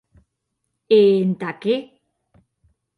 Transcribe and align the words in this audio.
E 0.99 0.99
entà 1.25 1.51
qué? 1.61 1.77